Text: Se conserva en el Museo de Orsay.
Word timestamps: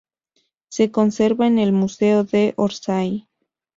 Se 0.71 0.89
conserva 0.89 1.45
en 1.45 1.59
el 1.59 1.73
Museo 1.73 2.23
de 2.23 2.55
Orsay. 2.57 3.27